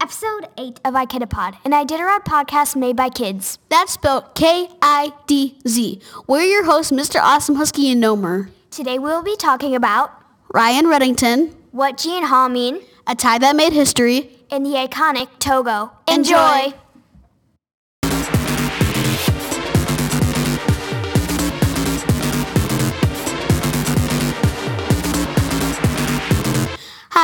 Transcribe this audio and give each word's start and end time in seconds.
8 0.00 0.80
of 0.84 0.94
iKidapod, 0.94 1.56
an 1.64 1.72
Iditarod 1.72 2.24
podcast 2.24 2.76
made 2.76 2.96
by 2.96 3.08
kids. 3.08 3.58
That's 3.68 3.92
spelled 3.92 4.34
K-I-D-Z. 4.34 6.00
We're 6.26 6.42
your 6.42 6.64
hosts, 6.64 6.92
Mr. 6.92 7.20
Awesome 7.20 7.56
Husky 7.56 7.90
and 7.90 8.02
Nomer. 8.02 8.50
Today 8.70 8.98
we 8.98 9.06
will 9.06 9.22
be 9.22 9.36
talking 9.36 9.74
about 9.74 10.10
Ryan 10.52 10.86
Redington, 10.86 11.54
what 11.72 11.96
Gee 11.98 12.16
and 12.16 12.26
Haw 12.26 12.48
mean, 12.48 12.80
a 13.06 13.14
tie 13.14 13.38
that 13.38 13.56
made 13.56 13.72
history, 13.72 14.30
and 14.50 14.64
the 14.64 14.70
iconic 14.70 15.28
Togo. 15.38 15.92
Enjoy. 16.08 16.74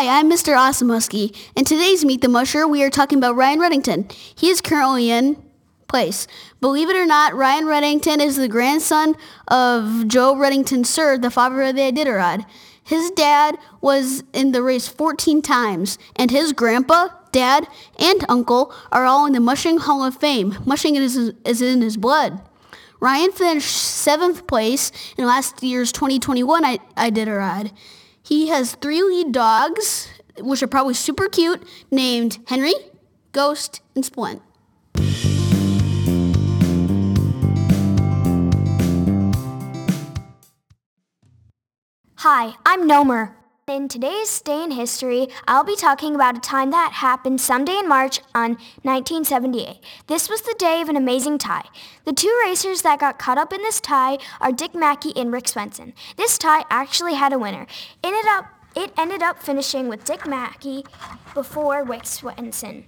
Hi, 0.00 0.20
I'm 0.20 0.30
Mr. 0.30 0.56
Awesome 0.56 0.90
Husky, 0.90 1.34
and 1.56 1.66
today's 1.66 2.04
Meet 2.04 2.20
the 2.20 2.28
Musher, 2.28 2.68
we 2.68 2.84
are 2.84 2.88
talking 2.88 3.18
about 3.18 3.34
Ryan 3.34 3.58
Redington. 3.58 4.12
He 4.12 4.48
is 4.48 4.60
currently 4.60 5.10
in 5.10 5.42
place. 5.88 6.28
Believe 6.60 6.88
it 6.88 6.94
or 6.94 7.04
not, 7.04 7.34
Ryan 7.34 7.64
Redington 7.64 8.24
is 8.24 8.36
the 8.36 8.46
grandson 8.46 9.16
of 9.48 10.06
Joe 10.06 10.36
Redington 10.36 10.86
Sr., 10.86 11.18
the 11.18 11.32
father 11.32 11.62
of 11.62 11.74
the 11.74 11.82
Iditarod. 11.82 12.46
His 12.80 13.10
dad 13.10 13.58
was 13.80 14.22
in 14.32 14.52
the 14.52 14.62
race 14.62 14.86
14 14.86 15.42
times, 15.42 15.98
and 16.14 16.30
his 16.30 16.52
grandpa, 16.52 17.08
dad, 17.32 17.66
and 17.98 18.24
uncle 18.28 18.72
are 18.92 19.04
all 19.04 19.26
in 19.26 19.32
the 19.32 19.40
Mushing 19.40 19.78
Hall 19.78 20.04
of 20.04 20.14
Fame. 20.14 20.58
Mushing 20.64 20.94
is, 20.94 21.16
is 21.16 21.60
in 21.60 21.82
his 21.82 21.96
blood. 21.96 22.40
Ryan 23.00 23.32
finished 23.32 23.74
seventh 23.76 24.46
place 24.46 24.92
in 25.18 25.26
last 25.26 25.60
year's 25.60 25.90
2021 25.90 26.78
Iditarod. 26.96 27.72
He 28.28 28.48
has 28.48 28.74
three 28.74 29.00
lead 29.00 29.32
dogs, 29.32 30.10
which 30.38 30.62
are 30.62 30.66
probably 30.66 30.92
super 30.92 31.30
cute, 31.30 31.66
named 31.90 32.40
Henry, 32.48 32.74
Ghost, 33.32 33.80
and 33.94 34.04
Splint. 34.04 34.42
Hi, 42.16 42.52
I'm 42.66 42.86
Nomer. 42.86 43.37
In 43.68 43.86
today's 43.86 44.40
Day 44.40 44.64
in 44.64 44.70
History, 44.70 45.28
I'll 45.46 45.62
be 45.62 45.76
talking 45.76 46.14
about 46.14 46.38
a 46.38 46.40
time 46.40 46.70
that 46.70 46.92
happened 46.94 47.38
someday 47.38 47.76
in 47.80 47.86
March 47.86 48.20
on 48.34 48.52
1978. 48.82 49.80
This 50.06 50.30
was 50.30 50.40
the 50.40 50.54
day 50.58 50.80
of 50.80 50.88
an 50.88 50.96
amazing 50.96 51.36
tie. 51.36 51.66
The 52.06 52.14
two 52.14 52.34
racers 52.46 52.80
that 52.80 52.98
got 52.98 53.18
caught 53.18 53.36
up 53.36 53.52
in 53.52 53.60
this 53.60 53.78
tie 53.78 54.16
are 54.40 54.52
Dick 54.52 54.74
Mackey 54.74 55.14
and 55.14 55.30
Rick 55.30 55.48
Swenson. 55.48 55.92
This 56.16 56.38
tie 56.38 56.64
actually 56.70 57.14
had 57.14 57.34
a 57.34 57.38
winner. 57.38 57.66
It 58.02 58.06
ended 58.06 58.24
up, 58.26 58.46
it 58.74 58.90
ended 58.96 59.22
up 59.22 59.42
finishing 59.42 59.88
with 59.88 60.02
Dick 60.02 60.26
Mackey 60.26 60.86
before 61.34 61.84
Rick 61.84 62.06
Swenson. 62.06 62.86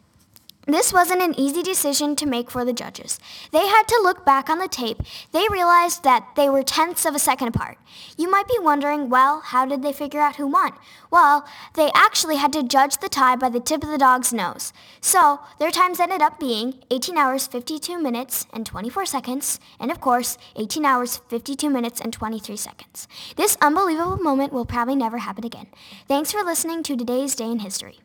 This 0.70 0.92
wasn't 0.92 1.22
an 1.22 1.38
easy 1.38 1.62
decision 1.62 2.14
to 2.16 2.26
make 2.26 2.50
for 2.50 2.64
the 2.64 2.72
judges. 2.72 3.18
They 3.50 3.66
had 3.66 3.88
to 3.88 4.00
look 4.02 4.24
back 4.24 4.48
on 4.48 4.58
the 4.58 4.68
tape. 4.68 5.02
They 5.32 5.46
realized 5.50 6.04
that 6.04 6.28
they 6.36 6.48
were 6.48 6.62
tenths 6.62 7.04
of 7.04 7.14
a 7.14 7.18
second 7.18 7.48
apart. 7.48 7.78
You 8.16 8.30
might 8.30 8.46
be 8.46 8.58
wondering, 8.60 9.08
well, 9.08 9.40
how 9.40 9.66
did 9.66 9.82
they 9.82 9.92
figure 9.92 10.20
out 10.20 10.36
who 10.36 10.46
won? 10.46 10.72
Well, 11.10 11.44
they 11.74 11.90
actually 11.94 12.36
had 12.36 12.52
to 12.52 12.62
judge 12.62 12.98
the 12.98 13.08
tie 13.08 13.36
by 13.36 13.48
the 13.48 13.60
tip 13.60 13.82
of 13.82 13.90
the 13.90 13.98
dog's 13.98 14.32
nose. 14.32 14.72
So 15.00 15.40
their 15.58 15.70
times 15.70 15.98
ended 15.98 16.22
up 16.22 16.38
being 16.38 16.82
18 16.90 17.18
hours, 17.18 17.46
52 17.46 18.00
minutes, 18.00 18.46
and 18.52 18.64
24 18.64 19.06
seconds, 19.06 19.58
and 19.78 19.90
of 19.90 20.00
course, 20.00 20.38
18 20.56 20.84
hours, 20.84 21.20
52 21.28 21.68
minutes, 21.68 22.00
and 22.00 22.12
23 22.12 22.56
seconds. 22.56 23.08
This 23.36 23.56
unbelievable 23.60 24.18
moment 24.18 24.52
will 24.52 24.66
probably 24.66 24.96
never 24.96 25.18
happen 25.18 25.44
again. 25.44 25.66
Thanks 26.06 26.33
for 26.33 26.42
listening 26.42 26.83
to 26.84 26.96
today's 26.96 27.34
Day 27.34 27.50
in 27.50 27.58
History. 27.58 28.00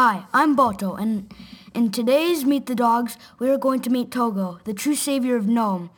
Hi, 0.00 0.26
I'm 0.32 0.54
Balto, 0.54 0.94
and 0.94 1.34
in 1.74 1.90
today's 1.90 2.44
Meet 2.44 2.66
the 2.66 2.76
Dogs, 2.76 3.18
we 3.40 3.50
are 3.50 3.58
going 3.58 3.80
to 3.80 3.90
meet 3.90 4.12
Togo, 4.12 4.60
the 4.62 4.72
true 4.72 4.94
savior 4.94 5.34
of 5.34 5.48
Nome. 5.48 5.90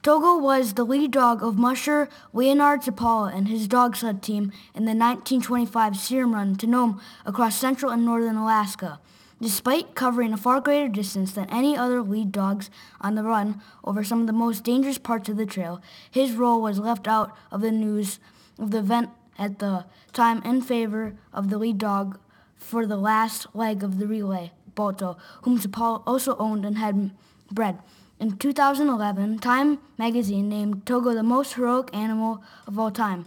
Togo 0.00 0.38
was 0.38 0.74
the 0.74 0.84
lead 0.84 1.10
dog 1.10 1.42
of 1.42 1.58
musher 1.58 2.08
Leonhard 2.32 2.82
Seppala 2.82 3.34
and 3.34 3.48
his 3.48 3.66
dog 3.66 3.96
sled 3.96 4.22
team 4.22 4.52
in 4.76 4.84
the 4.84 4.94
1925 4.94 5.96
Serum 5.96 6.34
Run 6.34 6.54
to 6.54 6.68
Nome 6.68 7.00
across 7.24 7.56
central 7.56 7.90
and 7.90 8.04
northern 8.04 8.36
Alaska. 8.36 9.00
Despite 9.42 9.96
covering 9.96 10.32
a 10.32 10.36
far 10.36 10.60
greater 10.60 10.86
distance 10.86 11.32
than 11.32 11.50
any 11.50 11.76
other 11.76 12.02
lead 12.02 12.30
dogs 12.30 12.70
on 13.00 13.16
the 13.16 13.24
run 13.24 13.60
over 13.82 14.04
some 14.04 14.20
of 14.20 14.28
the 14.28 14.32
most 14.32 14.62
dangerous 14.62 14.98
parts 14.98 15.28
of 15.28 15.36
the 15.36 15.46
trail, 15.46 15.82
his 16.08 16.34
role 16.34 16.62
was 16.62 16.78
left 16.78 17.08
out 17.08 17.36
of 17.50 17.60
the 17.60 17.72
news 17.72 18.20
of 18.56 18.70
the 18.70 18.78
event 18.78 19.10
at 19.36 19.58
the 19.58 19.84
time 20.12 20.40
in 20.42 20.62
favor 20.62 21.16
of 21.32 21.50
the 21.50 21.58
lead 21.58 21.78
dog 21.78 22.20
for 22.66 22.84
the 22.84 22.96
last 22.96 23.46
leg 23.54 23.84
of 23.84 23.98
the 23.98 24.08
relay, 24.08 24.50
Balto, 24.74 25.16
whom 25.42 25.56
Seppala 25.56 26.02
also 26.04 26.36
owned 26.36 26.64
and 26.64 26.78
had 26.78 27.12
bred. 27.50 27.78
In 28.18 28.36
2011, 28.36 29.38
Time 29.38 29.78
magazine 29.96 30.48
named 30.48 30.84
Togo 30.84 31.14
the 31.14 31.22
most 31.22 31.54
heroic 31.54 31.94
animal 31.94 32.42
of 32.66 32.76
all 32.76 32.90
time. 32.90 33.26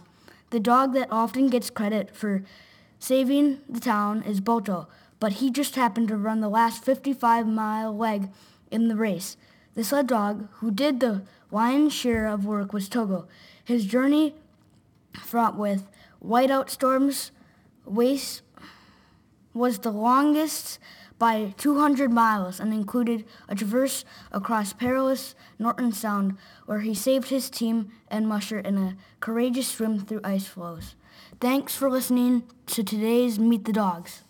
The 0.50 0.60
dog 0.60 0.92
that 0.92 1.08
often 1.10 1.48
gets 1.48 1.70
credit 1.70 2.14
for 2.14 2.42
saving 2.98 3.60
the 3.66 3.80
town 3.80 4.22
is 4.24 4.42
Balto, 4.42 4.88
but 5.20 5.34
he 5.34 5.50
just 5.50 5.74
happened 5.74 6.08
to 6.08 6.18
run 6.18 6.40
the 6.40 6.50
last 6.50 6.84
55 6.84 7.46
mile 7.46 7.96
leg 7.96 8.28
in 8.70 8.88
the 8.88 8.96
race. 8.96 9.38
The 9.74 9.84
sled 9.84 10.08
dog 10.08 10.48
who 10.56 10.70
did 10.70 11.00
the 11.00 11.22
lion's 11.50 11.94
share 11.94 12.26
of 12.26 12.44
work 12.44 12.74
was 12.74 12.90
Togo. 12.90 13.26
His 13.64 13.86
journey 13.86 14.34
fraught 15.14 15.56
with 15.56 15.88
whiteout 16.22 16.68
storms, 16.68 17.30
waste 17.86 18.42
was 19.52 19.80
the 19.80 19.90
longest 19.90 20.78
by 21.18 21.52
200 21.58 22.10
miles 22.10 22.60
and 22.60 22.72
included 22.72 23.24
a 23.48 23.54
traverse 23.54 24.04
across 24.32 24.72
perilous 24.72 25.34
Norton 25.58 25.92
Sound 25.92 26.38
where 26.66 26.80
he 26.80 26.94
saved 26.94 27.28
his 27.28 27.50
team 27.50 27.92
and 28.08 28.26
Musher 28.26 28.58
in 28.58 28.78
a 28.78 28.96
courageous 29.20 29.68
swim 29.68 29.98
through 29.98 30.22
ice 30.24 30.46
floes. 30.46 30.94
Thanks 31.40 31.74
for 31.74 31.90
listening 31.90 32.44
to 32.66 32.82
today's 32.82 33.38
Meet 33.38 33.64
the 33.64 33.72
Dogs. 33.72 34.22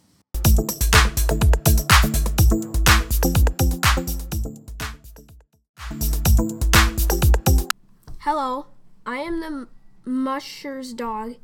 Hello, 8.21 8.67
I 9.07 9.19
am 9.19 9.41
the 9.41 9.69
Musher's 10.05 10.93
dog, 10.93 11.37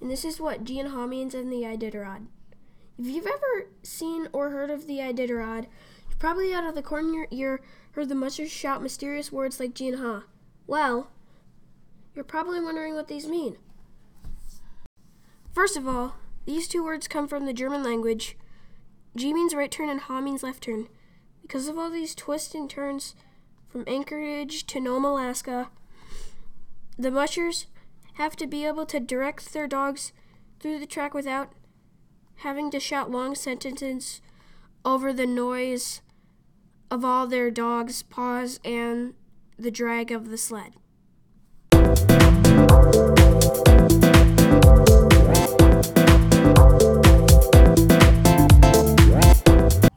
and 0.00 0.10
this 0.10 0.24
is 0.24 0.40
what 0.40 0.64
Gian 0.64 1.08
means 1.08 1.34
in 1.34 1.50
the 1.50 1.62
Iditarod. 1.62 2.26
If 3.00 3.06
you've 3.06 3.26
ever 3.26 3.70
seen 3.82 4.28
or 4.30 4.50
heard 4.50 4.68
of 4.68 4.86
the 4.86 4.98
Iditarod, 4.98 5.64
you've 6.06 6.18
probably 6.18 6.52
out 6.52 6.66
of 6.66 6.74
the 6.74 6.82
corner 6.82 7.08
of 7.08 7.14
your 7.14 7.28
ear 7.30 7.62
heard 7.92 8.10
the 8.10 8.14
mushers 8.14 8.50
shout 8.50 8.82
mysterious 8.82 9.32
words 9.32 9.58
like 9.58 9.72
Gee 9.72 9.88
and 9.88 10.00
Haw. 10.00 10.24
Well, 10.66 11.08
you're 12.14 12.24
probably 12.24 12.60
wondering 12.60 12.94
what 12.94 13.08
these 13.08 13.26
mean. 13.26 13.56
First 15.50 15.78
of 15.78 15.88
all, 15.88 16.16
these 16.44 16.68
two 16.68 16.84
words 16.84 17.08
come 17.08 17.26
from 17.26 17.46
the 17.46 17.54
German 17.54 17.82
language. 17.82 18.36
Gee 19.16 19.32
means 19.32 19.54
right 19.54 19.70
turn 19.70 19.88
and 19.88 20.00
Haw 20.00 20.20
means 20.20 20.42
left 20.42 20.64
turn. 20.64 20.88
Because 21.40 21.68
of 21.68 21.78
all 21.78 21.88
these 21.88 22.14
twists 22.14 22.54
and 22.54 22.68
turns 22.68 23.14
from 23.66 23.84
Anchorage 23.86 24.66
to 24.66 24.78
Nome, 24.78 25.06
Alaska, 25.06 25.70
the 26.98 27.10
mushers 27.10 27.66
have 28.16 28.36
to 28.36 28.46
be 28.46 28.66
able 28.66 28.84
to 28.84 29.00
direct 29.00 29.54
their 29.54 29.66
dogs 29.66 30.12
through 30.60 30.78
the 30.78 30.86
track 30.86 31.14
without 31.14 31.54
having 32.40 32.70
to 32.70 32.80
shout 32.80 33.10
long 33.10 33.34
sentences 33.34 34.22
over 34.82 35.12
the 35.12 35.26
noise 35.26 36.00
of 36.90 37.04
all 37.04 37.26
their 37.26 37.50
dogs' 37.50 38.02
paws 38.02 38.58
and 38.64 39.12
the 39.58 39.70
drag 39.70 40.10
of 40.10 40.30
the 40.30 40.38
sled. 40.38 40.72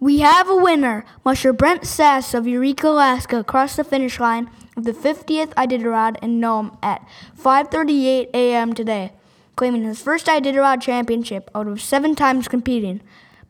We 0.01 0.19
have 0.19 0.49
a 0.49 0.55
winner. 0.55 1.05
Musher 1.23 1.53
Brent 1.53 1.85
Sass 1.85 2.33
of 2.33 2.45
Eureka, 2.45 2.89
Alaska 2.89 3.45
crossed 3.45 3.77
the 3.77 3.85
finish 3.85 4.19
line 4.19 4.49
of 4.75 4.83
the 4.83 4.91
50th 4.91 5.53
Iditarod 5.55 6.21
in 6.21 6.41
Nome 6.41 6.77
at 6.83 7.07
5:38 7.41 8.29
a.m. 8.33 8.73
today 8.73 9.13
claiming 9.55 9.83
his 9.83 10.01
first 10.01 10.27
Iditarod 10.27 10.81
championship 10.81 11.49
out 11.53 11.67
of 11.67 11.81
seven 11.81 12.15
times 12.15 12.47
competing. 12.47 13.01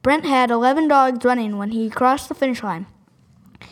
Brent 0.01 0.25
had 0.25 0.51
11 0.51 0.87
dogs 0.87 1.23
running 1.23 1.57
when 1.57 1.71
he 1.71 1.89
crossed 1.89 2.29
the 2.29 2.35
finish 2.35 2.61
line. 2.63 2.87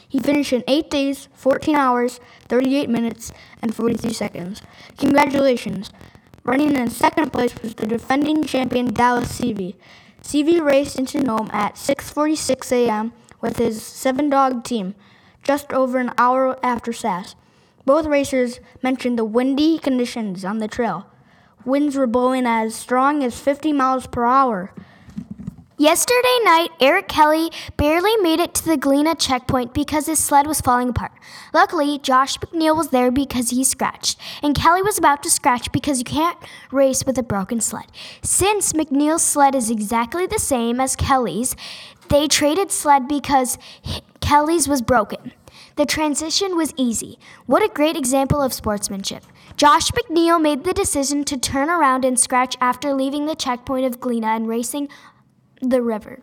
He 0.08 0.20
finished 0.20 0.54
in 0.54 0.64
8 0.68 0.90
days, 0.90 1.28
14 1.34 1.76
hours, 1.76 2.20
38 2.48 2.90
minutes, 2.90 3.32
and 3.62 3.76
43 3.76 4.14
seconds. 4.14 4.62
Congratulations! 4.98 5.92
Running 6.44 6.76
in 6.76 6.90
second 6.90 7.32
place 7.32 7.54
was 7.62 7.76
the 7.76 7.86
defending 7.86 8.44
champion 8.44 8.94
Dallas 8.94 9.40
Seavey. 9.40 9.76
Seavey 10.24 10.60
raced 10.60 10.98
into 10.98 11.22
Nome 11.22 11.50
at 11.54 11.76
6:46 11.76 12.72
a.m. 12.72 13.14
with 13.42 13.58
his 13.58 13.82
seven-dog 13.82 14.64
team, 14.64 14.96
just 15.44 15.72
over 15.72 16.00
an 16.00 16.12
hour 16.18 16.58
after 16.64 16.92
Sass. 16.94 17.36
Both 17.86 18.06
racers 18.06 18.60
mentioned 18.82 19.18
the 19.20 19.26
windy 19.26 19.78
conditions 19.78 20.44
on 20.46 20.60
the 20.60 20.68
trail. 20.68 21.11
Winds 21.66 21.96
were 21.96 22.08
blowing 22.08 22.46
as 22.46 22.76
strong 22.76 23.24
as 23.24 23.40
50 23.40 23.74
miles 23.74 24.08
per 24.08 24.26
hour. 24.26 24.74
Yesterday 25.82 26.38
night, 26.44 26.70
Eric 26.80 27.08
Kelly 27.08 27.52
barely 27.76 28.16
made 28.18 28.40
it 28.40 28.54
to 28.54 28.66
the 28.66 28.78
Galena 28.78 29.16
checkpoint 29.16 29.74
because 29.74 30.06
his 30.06 30.20
sled 30.20 30.46
was 30.46 30.62
falling 30.62 30.90
apart. 30.90 31.12
Luckily, 31.56 31.98
Josh 31.98 32.38
McNeil 32.38 32.78
was 32.78 32.90
there 32.90 33.10
because 33.10 33.50
he 33.50 33.64
scratched, 33.64 34.20
and 34.44 34.54
Kelly 34.54 34.84
was 34.84 35.00
about 35.00 35.24
to 35.24 35.32
scratch 35.32 35.72
because 35.72 35.98
you 35.98 36.06
can't 36.06 36.38
race 36.72 37.04
with 37.04 37.18
a 37.18 37.24
broken 37.24 37.62
sled. 37.62 37.86
Since 38.22 38.74
McNeil's 38.74 39.24
sled 39.24 39.56
is 39.56 39.72
exactly 39.72 40.28
the 40.28 40.38
same 40.38 40.80
as 40.80 40.96
Kelly's, 40.96 41.56
they 42.10 42.28
traded 42.28 42.72
sled 42.72 43.08
because 43.08 43.58
Kelly's 44.20 44.68
was 44.68 44.84
broken. 44.84 45.34
The 45.76 45.86
transition 45.86 46.56
was 46.56 46.74
easy. 46.78 47.18
What 47.46 47.64
a 47.64 47.74
great 47.74 47.96
example 47.96 48.42
of 48.42 48.54
sportsmanship. 48.54 49.24
Josh 49.56 49.92
McNeil 49.92 50.42
made 50.42 50.64
the 50.64 50.74
decision 50.74 51.24
to 51.26 51.38
turn 51.38 51.70
around 51.70 52.04
and 52.04 52.20
scratch 52.20 52.56
after 52.60 52.94
leaving 52.94 53.26
the 53.26 53.36
checkpoint 53.36 53.86
of 53.86 54.00
Galena 54.00 54.28
and 54.28 54.48
racing 54.48 54.90
the 55.62 55.82
river 55.82 56.22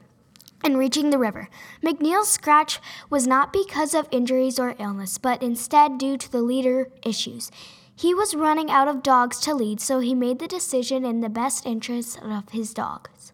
and 0.65 0.79
reaching 0.79 1.11
the 1.11 1.19
river. 1.19 1.49
McNeil's 1.83 2.29
scratch 2.29 2.81
was 3.11 3.27
not 3.27 3.53
because 3.53 3.95
of 3.95 4.09
injuries 4.11 4.59
or 4.59 4.75
illness, 4.79 5.19
but 5.19 5.43
instead 5.43 5.99
due 5.99 6.17
to 6.17 6.31
the 6.31 6.43
leader 6.43 6.91
issues. 7.05 7.51
He 7.95 8.15
was 8.15 8.35
running 8.35 8.71
out 8.71 8.89
of 8.89 9.03
dogs 9.03 9.41
to 9.41 9.55
lead, 9.55 9.81
so 9.81 9.99
he 9.99 10.15
made 10.15 10.39
the 10.39 10.47
decision 10.49 11.05
in 11.05 11.21
the 11.21 11.29
best 11.29 11.67
interest 11.67 12.21
of 12.23 12.51
his 12.51 12.73
dogs. 12.73 13.33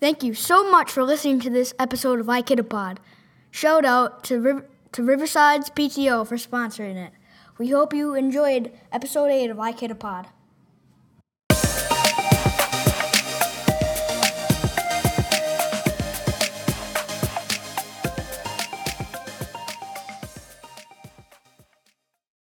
Thank 0.00 0.22
you 0.22 0.34
so 0.34 0.70
much 0.70 0.92
for 0.92 1.02
listening 1.02 1.40
to 1.40 1.50
this 1.50 1.74
episode 1.78 2.20
of 2.20 2.28
I 2.28 2.42
iKidapod. 2.42 2.98
Shout 3.50 3.84
out 3.84 4.24
to, 4.24 4.64
to 4.92 5.02
Riverside's 5.02 5.70
PTO 5.70 6.26
for 6.26 6.36
sponsoring 6.36 6.96
it. 6.96 7.12
We 7.58 7.70
hope 7.70 7.92
you 7.92 8.14
enjoyed 8.14 8.72
episode 8.92 9.30
8 9.30 9.50
of 9.50 9.56
iKidapod. 9.56 10.26